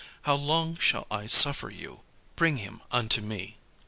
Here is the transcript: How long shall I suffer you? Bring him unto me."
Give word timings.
How 0.23 0.33
long 0.33 0.77
shall 0.77 1.05
I 1.11 1.27
suffer 1.27 1.69
you? 1.69 1.99
Bring 2.35 2.57
him 2.57 2.81
unto 2.89 3.21
me." 3.21 3.57